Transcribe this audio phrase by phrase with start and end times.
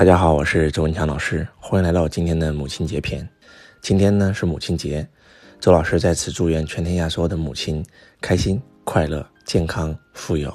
[0.00, 3.28] 大家好，我是周文强老师，欢迎来到今天的母亲节篇。
[3.82, 5.06] 今天呢是母亲节，
[5.60, 7.84] 周老师在此祝愿全天下所有的母亲
[8.18, 10.50] 开心、快乐、健康、富有。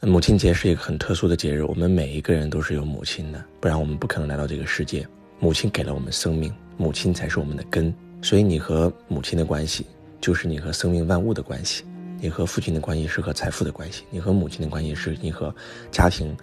[0.00, 5.06] 母亲节是一个很特殊的节日，我们每一个人都是有母亲的，不然我们不可能来到这个世界。
[5.38, 9.86] 母亲给了我们生命，母亲才是我们的根，所以你和母亲的关系
[10.20, 11.84] 就是你和生命万物的关系。
[12.18, 15.54] 你和父亲的关系是和财富的关系，你和母亲的关系是你和
[15.92, 16.36] 家庭。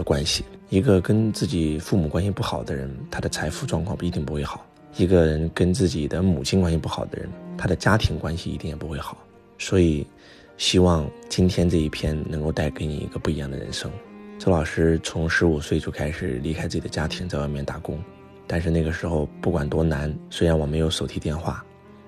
[0.00, 4.64] 的关系，一个跟自己父母关系不好的人，他的财富状况一定不会好；
[4.96, 9.18] 一个人跟自己的母亲关系不好的人，他的家庭关系一定也不会好。
[9.58, 10.06] 所以，
[10.56, 13.92] 希望今天这一篇能够带给你一个不一样的人生。
[14.38, 18.02] 周老师从十五岁就开始离开自己的家庭，在外面打工，
[18.46, 21.62] 但是那个时候不管多难，虽然我没有手提电话，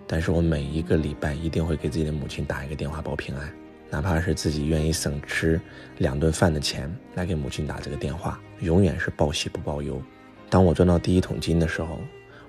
[0.07, 3.53] 但是我每一个礼拜一定会给自己的母亲打一个电话报平安。
[3.93, 5.61] 哪怕是自己愿意省吃
[5.99, 10.01] 两顿饭的钱来给母亲打这个电话，永远是报喜不报忧。
[10.49, 12.01] 当我赚到第一桶金的时候，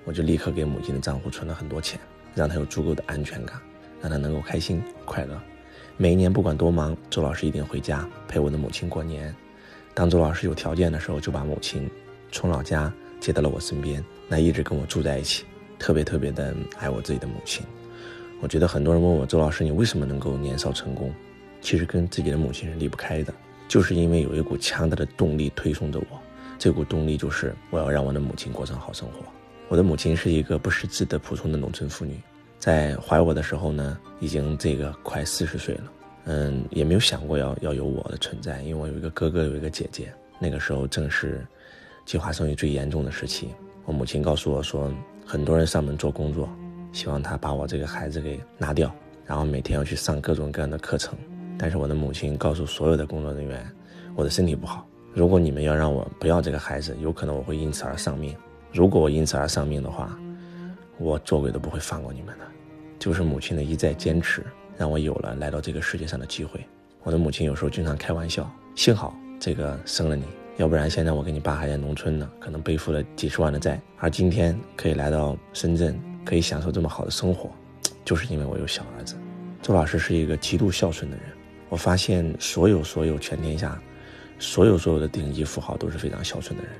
[0.06, 2.00] 我就立刻给母亲的账户存了很多钱，
[2.34, 3.60] 让她有足够的安全感，
[4.00, 5.38] 让她能够开心快乐。
[5.98, 9.34] 每一年不管多忙，周老师一定回家陪我的母亲过年。
[9.92, 11.90] 当周老师有条件的时候，就把母亲
[12.32, 12.90] 从老家
[13.20, 15.44] 接到了我身边，那一直跟我住在一起，
[15.78, 17.66] 特别特别的爱我自己的母亲。
[18.40, 21.12] 我觉得很多人问我周老师，你为什么能够年少成功？
[21.64, 23.32] 其实跟自己的母亲是离不开的，
[23.66, 26.20] 就是因为有一股强大的动力推送着我，
[26.58, 29.24] 这股动力就是我要让我的母亲过上好生活。
[29.70, 32.20] 我的母亲是一个不识字的普通的农村妇女，
[32.58, 35.92] 在怀我的时候呢，已经这个快四十岁了，
[36.26, 40.12] 嗯，也没有想过要要有我的存在，因为我有一个哥哥，有一个姐姐。
[40.38, 41.46] 那个时候正是
[42.04, 43.48] 计划生育最严重的时期，
[43.86, 44.92] 我母亲告诉我说，
[45.24, 46.46] 很多人上门做工作，
[46.92, 51.16] 希望她把我这个孩子给拿掉，然后每天要去上各种各样的课程。
[51.58, 53.64] 但是我的母亲告诉所有的工作人员，
[54.14, 54.86] 我的身体不好。
[55.12, 58.36] 如果你们要让我不要这个孩子，有可能我会因此而丧命。
[58.72, 60.18] 如果我因此而丧命的话，
[60.98, 62.44] 我做鬼都不会放过你们的。
[62.98, 64.42] 就是母亲的一再坚持，
[64.76, 66.60] 让我有了来到这个世界上的机会。
[67.02, 70.24] 我的母亲有时候经常开玩笑，幸好这个生了你，
[70.56, 73.80] 要不然现在我跟你爸还在农村呢，可能背负了几十万的债。
[73.98, 77.50] 而今天可以来到深圳，可以享受这么好的生活，
[78.04, 79.14] 就是因为我有小儿子。
[79.62, 81.26] 周老师是一个极度孝顺的人。
[81.68, 83.80] 我发现所有所有全天下，
[84.38, 86.72] 所有所有的顶级富豪都是非常孝顺的人。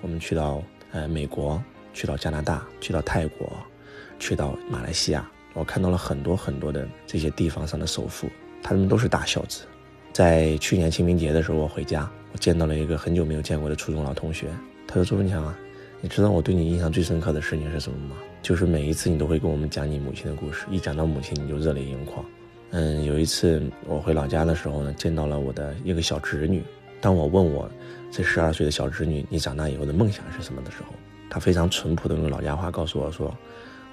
[0.00, 0.62] 我们去到
[0.92, 1.62] 呃美国，
[1.92, 3.50] 去到加拿大，去到泰国，
[4.18, 8.28] 去到马来西亚，我看到了很多很多的这些地方上的首富，
[8.62, 9.64] 他们都是大孝子。
[10.12, 14.48] 在去年清明节的时候，我回家，我见到了一个很久没有见过的初中老同学。
[14.86, 15.58] 他说：“周文强啊，
[16.00, 18.16] 你知道我对你印象最深刻的事情是什么吗？
[18.40, 22.24] 就是每一次你都会跟我们讲你母亲的故事，一讲到母亲你就热泪盈眶。”
[22.70, 26.62] 嗯，有一次我回老家的时候呢，见到了我的一个小侄女。
[27.00, 27.70] 当我问我
[28.10, 30.92] 这十二岁的小侄女，你长大以后的梦想是什么的时候，
[31.30, 33.34] 她非常淳朴的用老家话告诉我说：“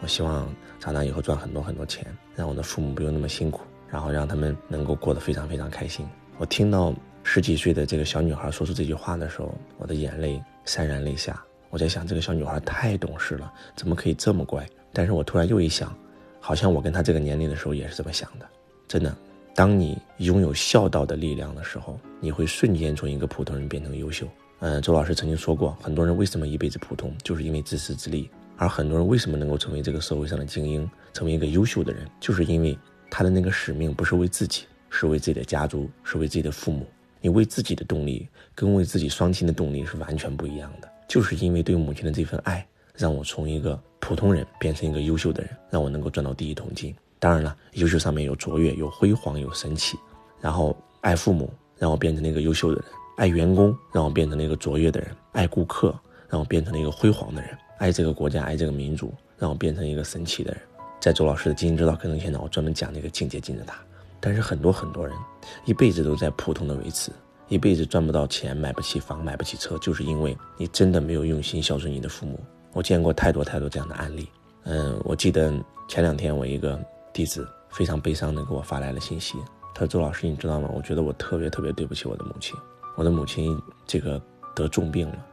[0.02, 6.06] 我希望长大以后赚很多很多钱，让我的父母不用那么辛苦，然后让他们能够过得非常非常开心。”
[6.38, 6.94] 我听到
[7.24, 11.42] 十几岁的这个小女孩说出这句话的时候，我的眼泪潸然泪下。
[11.70, 14.66] 我在想，这个小女孩太懂事了，怎么可以这么乖？
[14.92, 15.96] 但是我突然又一想，
[16.40, 18.46] 好像我跟她这个年龄的时候也是这么想的。
[18.88, 19.16] 真的，
[19.54, 24.28] 当你拥有孝道的力量的时候，你会瞬间从一个普通人变成优秀。
[24.60, 32.78] 嗯，周老师曾经说过，很多人为什么一辈子普通，就是因为自私自利；而很多人为什么能够成为这个社会上的精英，成为一个优秀的人，就是因为
[33.10, 36.86] 他的那个使命不是为自己，是为自己的家族，是为自己的父母。
[37.22, 40.88] 你为自己的动力，跟为自己双亲的动力是完全不一样的。
[41.08, 42.66] 就是因为对母亲的这份爱，
[42.96, 46.96] 让我从一个普通人变成一个优秀的人，让我能够赚到第一桶金。
[47.26, 49.98] 当然了，优秀上面有卓越，有辉煌，有神奇。
[50.40, 52.86] 然后爱父母，让我变成了一个优秀的人；
[53.18, 56.00] 爱员工，让我变成了一个卓越的人；爱顾客，
[56.30, 57.50] 让我变成了一个辉煌的人；
[57.80, 60.62] 爱这个国家，爱这个民族，让我变成一个神奇的人。
[61.00, 63.80] 在周老师的《经营之道》课程现场，我专门讲那个境界金字塔。
[64.20, 65.18] 但是很多很多人
[65.66, 67.12] 一辈子都在普通的维持，
[67.48, 72.40] 一辈子赚不到钱，买不起房，买不起车，就是因为你真的没有用心孝顺你的父母。
[72.72, 74.30] 我见过太多太多这样的案例。
[74.66, 75.52] 嗯，我记得
[75.88, 76.80] 前两天我一个。
[77.16, 79.38] 弟子非常悲伤的给我发来了信息，
[79.74, 80.70] 他说：“周老师，你知道吗？
[80.74, 82.54] 我觉得我特别特别对不起我的母亲。
[82.98, 83.58] 我的母亲
[83.88, 84.22] 这个
[84.54, 85.26] 得重病了，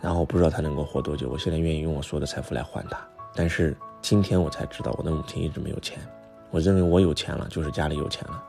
[0.00, 1.28] 然后我不知道她能够活多久。
[1.28, 2.98] 我现在愿意用我所有的财富来还她，
[3.34, 5.98] 但是今天我才知道，我的母亲一直没有钱。
[6.50, 8.42] 我认为我有钱了，就是家里有钱了，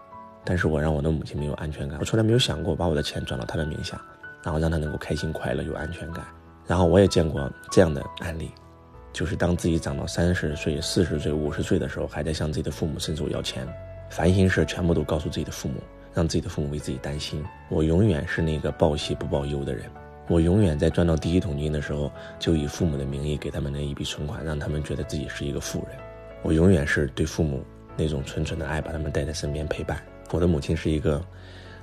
[0.46, 2.00] 但是我让我的母亲没有安全感。
[2.00, 4.02] 我从来没有想过把我的钱转到她的名下，
[4.42, 6.26] 然后让她能够开心快乐有安全感。
[6.66, 8.50] 然后我也见过这样的案例。”
[9.14, 13.68] 就是当自己长到三十岁、四十岁、五十岁的时候，还在向自己的父母伸手要钱，
[14.10, 15.76] 烦心事全部都告诉自己的父母，
[16.14, 17.42] 让自己的父母为自己担心。
[17.70, 19.86] 我永远是那个报喜不报忧的人，
[20.28, 25.98] 我永远在赚到第一桶金的时候，就以父母的名义给他们那一笔存款，让他们觉得自己是一个富人。
[26.42, 27.64] 我永远是对父母
[27.96, 30.02] 那种纯纯的爱，把他们带在身边陪伴。
[30.32, 31.24] 我的母亲是一个，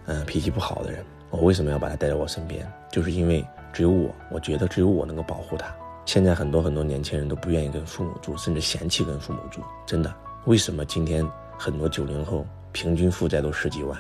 [0.06, 1.04] 嗯，脾气不好的人。
[1.30, 2.66] 我为什么要把她带在我身边？
[2.90, 5.72] 就是因为只有我，我觉得只有我能够保护她。
[6.04, 9.60] 现在很多很多年轻人都不愿意跟父母住，甚至嫌弃跟父母住。
[9.86, 10.12] 真的，
[10.46, 11.26] 为什么今天
[11.58, 13.96] 很多九零后平均负债都十几万？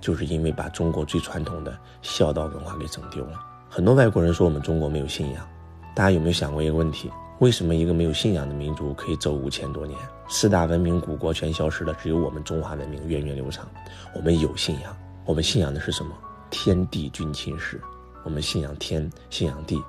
[0.00, 3.38] 就是因为把中国最传统的孝道文化给整丢了。
[3.70, 5.48] 很多外国人说我们中国没有信仰，
[5.94, 7.08] 大家有没有想过一个问题？
[7.38, 9.98] 为什么一个没有信仰的民族可以走五千多年？
[10.28, 13.68] 四大文明古国全消失了，只有我们中华文明源远流长。
[14.14, 16.12] 我们有信仰，我们信仰的是什么？
[16.50, 17.80] 天地君亲师。
[18.24, 19.82] 我们信仰天，信仰地，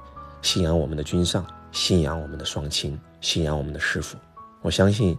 [0.44, 4.16] 信仰我们的君上，信仰我们的双亲，信仰我们的师傅。
[4.62, 5.18] 我相信，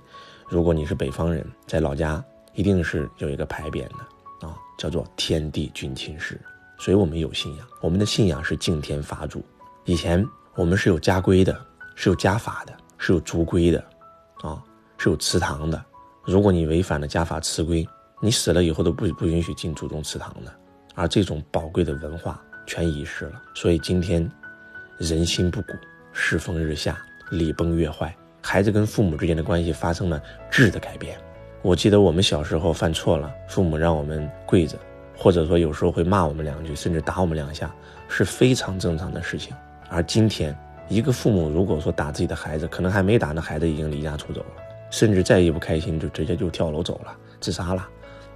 [0.48, 6.40] 如果你是北方人，在老家一定是有一个牌匾的啊，叫做天地君亲师。
[6.78, 9.44] 所以我们有信仰，我们的信仰是敬天法主。
[9.84, 10.24] 以前
[10.54, 11.58] 我们是有家规的。
[11.96, 13.78] 是有家法的，是有族规的，
[14.42, 14.60] 啊，
[14.98, 15.80] 是有祠堂的。
[16.24, 17.86] 如果你违反了家法祠规，
[18.20, 20.52] 你死了以后都不不允许进祖宗祠堂的。
[20.96, 23.40] 而这种宝贵的文化全遗失了。
[23.54, 24.28] 所以今天，
[24.98, 25.72] 人心不古，
[26.12, 26.98] 世风日下，
[27.30, 31.18] 礼崩乐坏，孩子跟父母之间的关系发生了质的改变。
[31.62, 34.78] 我记得我们小时候犯错了，父母让我们跪着，
[35.16, 37.74] 或者说有时候会骂我们两句，甚至打我们两下，
[38.08, 39.54] 是非常正常的事情。
[39.88, 40.56] 而今天。
[40.90, 47.88] 一个父母如果说打自己的孩子，可能还没打，那孩子已经离家出走了，甚至再一不开心就直接就跳楼走了，自杀了。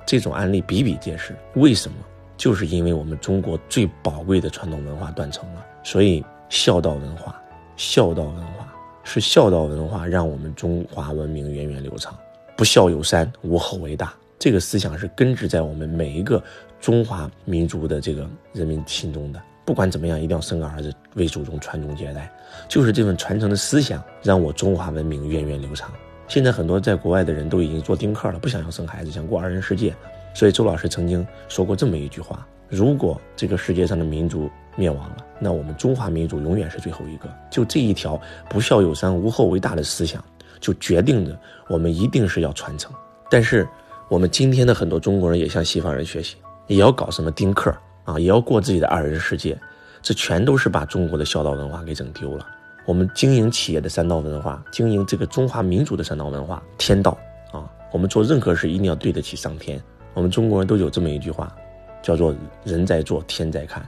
[0.07, 1.37] 这种案例比比皆是。
[1.57, 1.99] 为什么？
[2.39, 5.67] 就是因为我们中国最宝贵的传统文化断层了。
[5.85, 7.41] 所以孝道文化，
[7.77, 8.73] 孝道文化
[9.05, 12.17] 是孝道文化让我们中华文明源远流长。
[12.57, 14.13] 不孝有三，无后为大。
[14.39, 16.43] 这个思想是根植在我们每一个
[16.81, 19.41] 中华民族的这个人民心中的。
[19.65, 22.33] 不管怎么样，一定要生个儿子为祖宗传宗接代，
[22.69, 25.93] 就是这份传承的思想，让我中华文明源远流长。
[26.27, 29.95] 现在很多在国外的人都已经做丁克了，不想要生孩子，想过二人世界。
[30.35, 37.29] 所以周老师曾经说过这么一句话：如果这个世界上的民族灭亡了，那我们中华民族永远是最后一个。
[37.51, 40.25] 就这一条不孝有三，无后为大的思想，
[40.61, 41.39] 就决定着
[41.69, 42.93] 我们一定是要传承。
[43.29, 43.69] 但是
[44.09, 46.37] 我们今天的很多中国人也向西方人学习，
[46.69, 47.75] 也要搞什么丁克。
[48.05, 49.55] 啊，也要过自己的二人世界，
[50.01, 52.47] 这全都是把中国的孝道文化给整丢了。
[52.87, 57.19] 我们经营企业的三道文化，经营这个中华民族的三道文化，天道
[57.53, 59.79] 啊，我们做任何事一定要对得起上天。
[60.15, 61.55] 我们中国人都有这么一句话，
[62.01, 62.35] 叫做
[62.65, 63.87] “人在做，天在看”，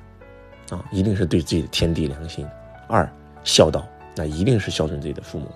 [0.71, 2.47] 啊，一定是对自己的天地良心。
[2.89, 3.07] 二
[3.45, 3.87] 孝道，
[4.17, 5.47] 那一定是孝顺自己的父母，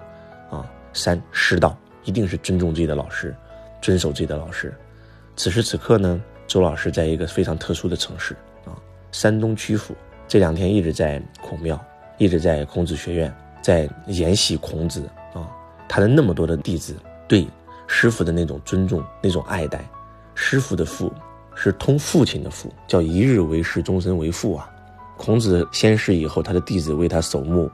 [0.50, 0.70] 啊。
[0.92, 3.34] 三师道，一定是尊重自己的老师，
[3.82, 4.72] 遵守自己的老师。
[5.34, 8.78] 此时此刻呢，周老师在一个非常特殊的城市啊。
[9.10, 9.92] 山东曲阜
[10.28, 11.82] 这两天一直在孔庙，
[12.16, 15.02] 一直在孔子学院，在研习孔子
[15.32, 15.50] 啊，
[15.88, 16.94] 他的那么多的弟子
[17.26, 17.44] 对
[17.88, 19.84] 师傅的那种尊重、那种爱戴，
[20.36, 21.12] 师傅的父
[21.56, 24.70] 是通父亲的父，叫一日为师，终身为父啊。
[25.16, 27.70] 孔子先逝以后，他的弟子为他守墓，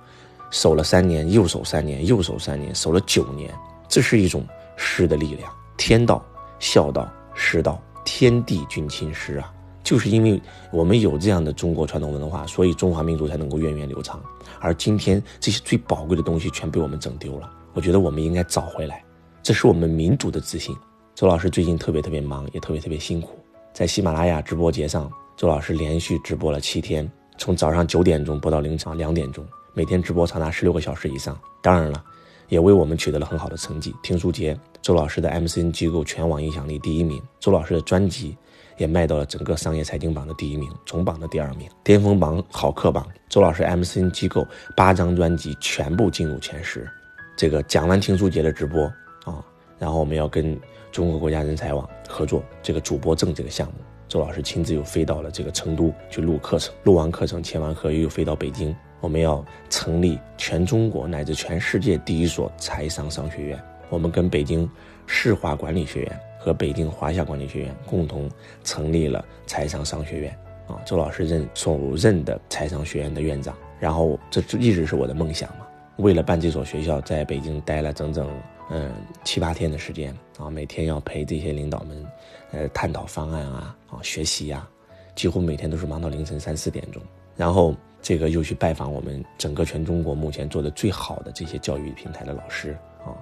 [0.51, 3.53] 守了三年，又守三年，又守三年，守了九年，
[3.89, 4.47] 这是一种
[4.77, 6.25] 师的力量，天道、
[6.59, 9.53] 孝道、师道，天地君亲师啊。
[9.83, 10.41] 就是因为
[10.71, 14.23] 我们有这样的中国传统文化，所以中华民族才能够源远流长。
[14.61, 17.51] 而今天这些最宝贵的东西全被我们整丢了。
[17.73, 19.03] 我觉得我们应该找回来，
[19.43, 20.77] 这是我们民族的自信。
[21.15, 23.39] 周老师最近特别特别忙，也特别特别辛苦，
[23.73, 27.11] 在喜马拉雅直播节上，周老师连续直播了七天，
[27.41, 29.43] 从早上九点钟播到凌晨两点钟，
[29.73, 31.35] 每天直播长达十六个小时以上。
[31.63, 32.05] 当然了，
[32.51, 33.97] 也为我们取得了很好的成绩。
[34.03, 38.37] 听书节，周老师的 MCN 机构全网影响力第一名，周老师的专辑。
[38.77, 46.89] 也卖到了整个商业财经榜的第一名，总榜的第二名，巅峰榜、好课榜，周老师 MCN 机构八张专辑全部进入前十。
[47.37, 48.85] 这个讲完听书节的直播
[49.25, 49.45] 啊，
[49.79, 50.59] 然后我们要跟
[50.91, 53.75] 中国国家人才网合作这个主播证这个项目，
[54.11, 64.69] 周老师亲自又飞到了这个成都去录课程，录完课程签完合约又飞到北京，我们要成立全中国乃至全世界第一所财商商学院，我们跟北京
[65.07, 66.21] 世华管理学院。
[66.43, 68.27] 和北京华夏管理学院共同
[68.65, 75.67] 成立了财商商学院啊，周老师任首任的财商学院的院长，然后这一直是我的梦想嘛。
[75.99, 78.27] 为了办这所学校，在北京待了整整
[78.71, 78.93] 嗯
[79.25, 82.07] 七八天的时间啊，每天要陪这些领导们
[82.53, 84.67] 呃探讨方案啊啊学习呀，
[85.15, 87.03] 几乎每天都是忙到凌晨三四点钟，
[87.37, 92.73] 然后这个又去拜访我们整个全中国目前做的最好的这些教育平台的老师
[93.05, 93.13] 啊，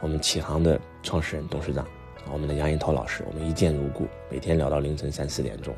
[0.00, 1.86] 我们启航的创始人、董事长。
[2.32, 5.72] 我们的杨银涛老师，我们一见如故，每天聊到凌晨三四点钟。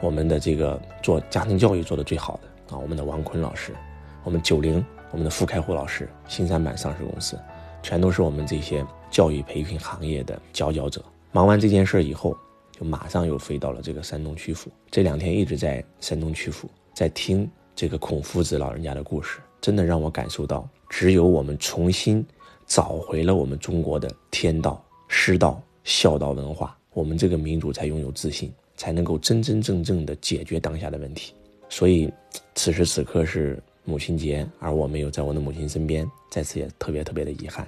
[0.00, 3.74] 我们的这个做家庭教育做的最好的啊，我们的王坤老师，
[4.22, 7.36] 我们九零，我们的傅开虎老师，新三板上市公司，
[7.82, 11.04] 全都是我们这些教育培训行业的佼佼者。
[11.32, 12.36] 忙完这件事以后，
[12.72, 14.70] 就马上又飞到了这个山东曲阜。
[14.90, 22.24] 这两天一直在山东曲阜，在听这个孔夫子老人家的故事，真的让我感受到，只有我们重新
[22.66, 31.34] 找回了我们中国的天道、师道、孝道文化，我们这个民族才拥有自信，才能够真真正正的解决当下的问题。
[31.68, 32.10] 所以，
[32.54, 37.66] 此时此刻是母亲节，而我没有在我的母亲身边，在此也特别特别的遗憾。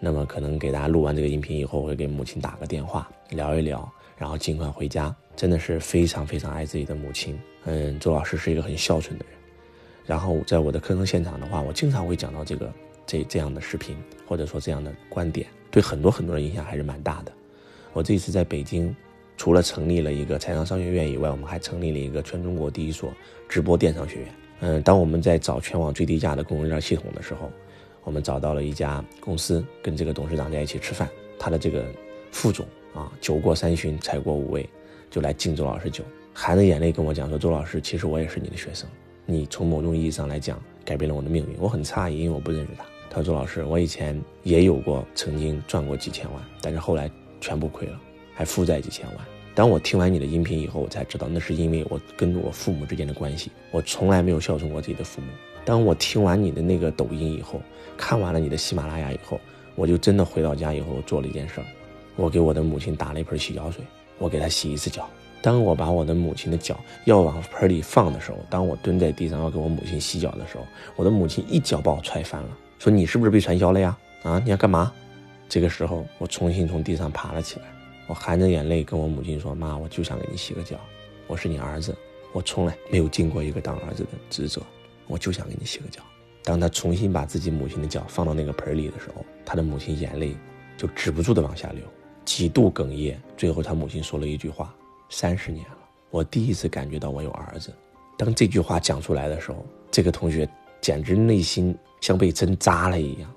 [0.00, 5.14] 那么，可能给大家录完这个音频以后，我会给母亲打个电话，聊一聊，然后尽快回家。
[5.36, 7.38] 真的是非常非常爱自己的母亲。
[7.66, 9.38] 嗯，周老师是一个很孝顺的人。
[10.04, 12.72] 然后，在我的课程现场的话，我经常会讲到这个
[13.06, 17.30] 这这样的视频，或者说这样的观点，对很多很多人影响还是蛮大的。
[17.92, 18.92] 我这次在北京。
[19.36, 23.14] 除了成立了一个财商商学院以外，我们还成立了一个全中国第一所
[23.48, 24.28] 直播电商学院。
[24.60, 27.50] 嗯，当我们在找全网最低价的供应链系统的时候，
[28.04, 31.84] 我们找到了一家公司，跟这个董事长在一起吃饭，他的这个
[32.32, 34.68] 副总啊，酒过三巡，菜过五味，
[35.10, 36.02] 就来敬周老师酒，
[36.34, 38.88] 含着眼泪跟我讲说：“周老师，其实我也是你的学生，
[39.26, 42.84] 你从某种意义上来讲改变了我的命运。”我很诧异，因为我不认识他。
[43.10, 47.10] 他说：“周老师，我以前也有过曾经赚过几千万，但是后来
[47.40, 48.00] 全部亏了。”
[48.34, 49.16] 还负债几千万。
[49.58, 53.50] 当我听完你的音频以后，我才知道那是因为我跟我父母之间的关系。
[53.72, 55.26] 我从来没有孝顺过自己的父母。
[55.64, 57.60] 当我听完你的那个抖音以后，
[57.96, 59.40] 看完了你的喜马拉雅以后，
[59.74, 61.66] 我就真的回到家以后做了一件事儿，
[62.14, 63.84] 我给我的母亲打了一盆洗脚水，
[64.18, 65.10] 我给她洗一次脚。
[65.42, 72.48] 当我把我的母亲的脚要往盆里放的时候，当我蹲在地上要给我母亲洗脚的时候，我的母亲一脚把我踹翻了，
[72.78, 73.98] 说你是不是被传销了呀？
[74.22, 74.92] 啊，你要干嘛？
[75.48, 77.66] 这个时候我重新从地上爬了起来。
[78.08, 80.80] 我含着眼泪跟我母亲说：“妈，我就想给你洗个脚，
[81.26, 81.94] 我是你儿子，
[82.32, 84.62] 我从来没有尽过一个当儿子的职责，
[85.06, 86.02] 我就想给你洗个脚。”
[86.42, 90.34] 当他重新把自己母亲的脚放到那个盆里的时候，他的母亲眼泪
[90.78, 91.82] 就止不住的往下流，
[92.24, 93.20] 几度哽咽。
[93.36, 94.74] 最后他母亲说了一句话
[95.10, 97.70] ：“三十年了，我第一次感觉到我有儿子。”
[98.16, 100.48] 当这句话讲出来的时候，这个同学
[100.80, 103.30] 简直内心像被针扎了一样。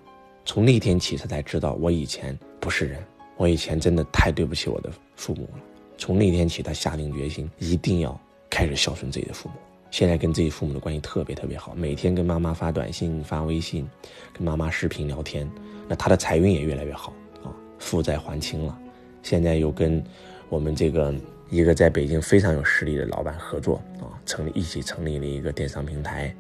[0.46, 3.04] 从那天起，他才知道我以前不是人。
[3.42, 5.60] 我以前真的太对不起我的父母了。
[5.98, 8.22] 从那天起，他下定决心，一定要
[8.52, 9.56] 开始孝顺自己的父母。
[9.90, 13.90] 现在跟自己父母的关系特别特别好，每天跟妈妈发短信、发微信，
[14.32, 15.50] 跟妈妈视频聊天。
[15.88, 17.12] 那他的财运也越来越好
[17.44, 18.78] 啊，负债还清了。
[19.24, 20.04] 现在又跟
[20.48, 21.12] 我们这个
[21.50, 26.32] 一个在北京非常有实力的老板合作啊，成立一起成立了一个电商平台。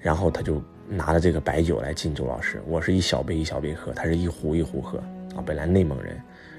[0.00, 5.00] 然后他就拿着这个白酒来敬周老师，我是一小杯一小杯喝，他是一壶一壶喝。
[5.36, 6.16] 啊，本来内蒙人，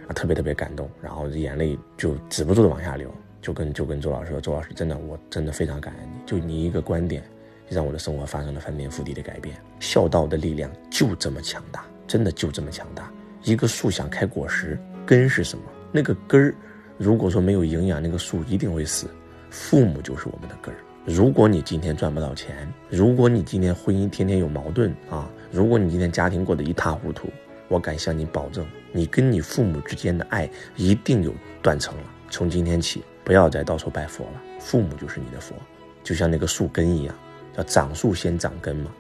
[0.08, 7.24] 啊，特别特别感动，然后眼泪就止不住的往下流，就跟就跟周老师说，周老师真的，我真的非常感恩你，就你一个观点，
[7.68, 9.56] 让我的生活发生了翻天覆地的改变。
[9.80, 13.12] 孝道的力量就这么强大，真的就这么强大。
[13.44, 15.64] 一个树想开果实，根是什么？
[15.92, 16.54] 那个根儿，
[16.98, 19.08] 如果说没有营养，那个树一定会死。
[19.50, 20.78] 父母就是我们的根儿。
[21.06, 27.30] 如果你今天赚不到钱，如果你今天婚姻天天有矛盾啊，如果你今天家庭过得一塌糊涂。
[27.68, 32.04] 我敢向你保证，你跟你父母之间的爱一定有断层了。
[32.30, 35.56] 从今天起，不要再到处拜佛了，父母就是你的佛，
[36.04, 37.16] 就像那个树根一样，
[37.56, 38.92] 叫长树先长根嘛，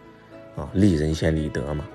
[0.55, 1.85] 啊，立人先立德嘛，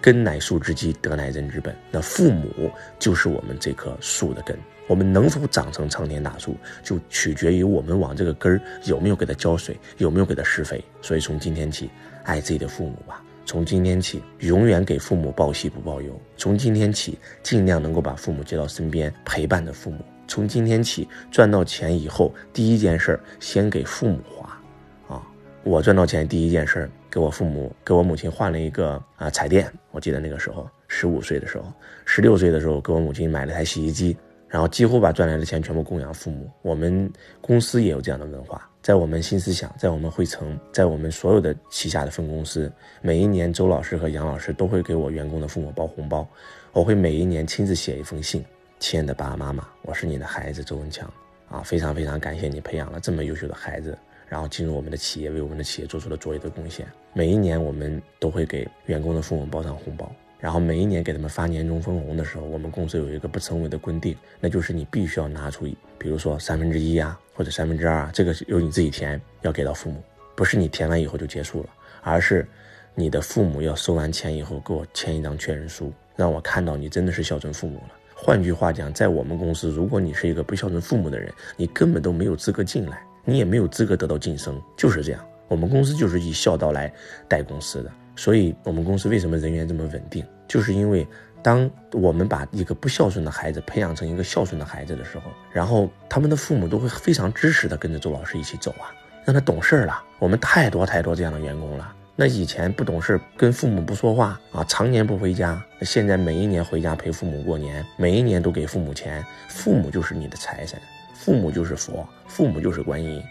[0.00, 1.76] 根乃树之基，德乃人之本。
[1.90, 10.82] 那父母就是我们这棵树的根，我们能否长成苍天大树，就取决于我们往这个根儿有没有给它浇水，有没有给它施肥。
[11.02, 11.90] 所以从今天起，
[12.24, 13.22] 爱自己的父母吧。
[13.48, 16.20] 从今天起，永远给父母报喜不报忧。
[16.36, 20.04] 从今天起，尽量能够把父母接到身边陪伴着父母。
[20.26, 24.60] 从今天起，赚到钱以后，第一件事儿先给父母花。
[25.08, 25.26] 啊，
[25.64, 29.72] 我赚到钱第一件事儿给我父母，给我母亲换了一个啊彩电。
[29.92, 31.72] 我记得那个时候，十五岁的时候，
[32.04, 34.14] 十六岁的时候，给我母亲买了台洗衣机，
[34.48, 36.50] 然后几乎把赚来的钱全部供养父母。
[36.62, 38.68] 我们公司也有这样的文化。
[38.80, 46.26] 在我们新思想，在我们汇成，在我们所有的旗下的分公司，每一年周老师和杨老师都会给我员工的父母包红包。
[46.72, 48.42] 我会每一年亲自写一封信，
[48.78, 51.12] 亲爱的爸爸妈妈，我是你的孩子周文强
[51.50, 56.86] 啊，非常非常感谢你培养了这么优秀的孩子，然后进入我们的企业，为我们的企业做出了卓越的贡献。
[57.12, 60.10] 每一年我们都会给员工的父母包上红包。
[60.38, 65.66] 然后每一年给他们发年终分红的时候，我们公司有一个不成文的规定，那就是你必须要拿出，
[65.98, 70.02] 比如说三分之一啊，或者三分之二，这个由你自己填，要给到父母，
[70.36, 71.68] 不是你填完以后就结束了，
[72.02, 72.46] 而是
[72.94, 77.94] 你的父母要收完钱以后给我签一张确认书，让我看到你真的是孝顺父母了。
[78.14, 85.24] 换句话讲，在我们公司，如果你是一个不孝顺父母的人，你根本都没有资格进来，你也没有资格得到晋升，就是这样。
[85.46, 86.92] 我们公司就是以孝道来
[87.28, 91.06] 带公司的，所以我们公司为什么人员这么稳定，就是因为
[91.40, 98.90] 当我们把一个不孝顺的孩子培养成一个孝顺的孩子的时候，然后他们的父母都会非常支持的跟着周老师一起走啊，
[99.24, 100.02] 让他懂事了。
[100.18, 101.94] 我们太多太多这样的员工了。
[102.16, 105.64] 那以前不懂事，跟父母不说话啊，常年不回家。
[105.82, 109.24] 现在每一年回家陪父母过年，每一年都给父母钱。
[109.48, 110.76] 父母就是你的财神，
[111.14, 113.22] 父母就是佛，父母就是观音，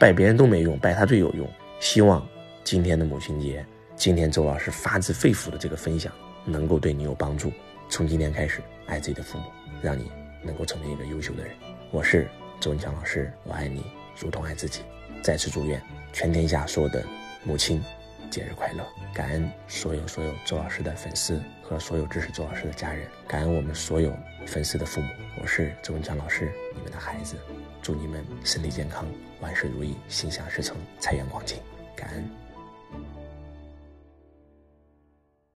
[0.00, 1.46] 拜别人都没用，拜他最有用。
[1.78, 2.26] 希望
[2.64, 3.62] 今天的母亲节，
[4.00, 6.10] 今天周老师发自肺腑的这个分享，
[6.46, 7.52] 能够对你有帮助。
[7.90, 9.44] 从今天开始，爱自己的父母，
[9.82, 10.10] 让你
[10.42, 11.54] 能够成为一个优秀的人。
[11.90, 12.26] 我是
[12.58, 13.84] 周文强老师，我爱你，
[14.18, 14.80] 如同爱自己。
[15.22, 15.78] 再次祝愿
[16.14, 17.04] 全天下所有的
[17.44, 17.84] 母亲。
[18.30, 18.82] 节日快乐！
[19.12, 24.16] 感恩所有所有周老师的粉丝和所有支持周老师的家人，感恩我们所有
[24.46, 25.08] 粉丝的父母。
[25.42, 27.36] 我是周文强老师，你们的孩子，
[27.82, 29.06] 祝你们身体健康，
[29.40, 31.58] 万事如意，心想事成，财源广进。
[31.94, 32.24] 感恩。